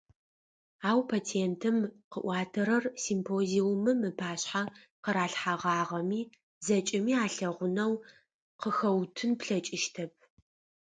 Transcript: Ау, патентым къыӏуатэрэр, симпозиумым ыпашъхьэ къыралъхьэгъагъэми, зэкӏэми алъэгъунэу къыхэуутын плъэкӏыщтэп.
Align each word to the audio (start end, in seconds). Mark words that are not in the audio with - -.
Ау, 0.89 1.01
патентым 1.09 1.77
къыӏуатэрэр, 2.11 2.83
симпозиумым 3.03 3.99
ыпашъхьэ 4.09 4.63
къыралъхьэгъагъэми, 5.03 6.21
зэкӏэми 6.65 7.13
алъэгъунэу 7.23 7.93
къыхэуутын 8.61 9.31
плъэкӏыщтэп. 9.39 10.11